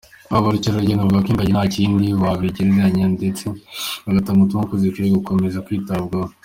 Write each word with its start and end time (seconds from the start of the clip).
Abakererugendo 0.37 1.03
bavuga 1.03 1.23
ko 1.25 1.29
ingagi 1.31 1.51
nta 1.53 1.63
kindi 1.75 2.07
wabigereranya 2.21 3.05
ndetse 3.17 3.45
bagatanga 4.05 4.39
ubutumwa 4.39 4.63
ko 4.69 4.75
zikwiye 4.81 5.09
gukomeza 5.17 5.63
kwitabwaho. 5.67 6.31